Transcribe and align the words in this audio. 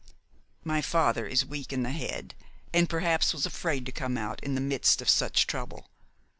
"My 0.63 0.81
father 0.81 1.27
is 1.27 1.45
weak 1.45 1.71
in 1.71 1.83
the 1.83 1.91
head, 1.91 2.33
and 2.73 2.89
perhaps 2.89 3.33
was 3.33 3.45
afraid 3.45 3.85
to 3.85 3.91
come 3.91 4.17
out 4.17 4.43
in 4.43 4.55
the 4.55 4.59
midst 4.59 4.99
of 4.99 5.07
such 5.09 5.45
trouble. 5.45 5.91